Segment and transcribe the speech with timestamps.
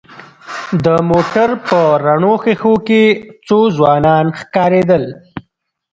[0.85, 3.03] د موټر په رڼو ښېښو کې
[3.47, 5.03] څو ځوانان ښکارېدل.